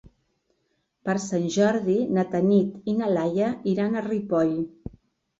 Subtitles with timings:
[1.09, 4.57] Per Sant Jordi na Tanit i na Laia iran a Ripoll.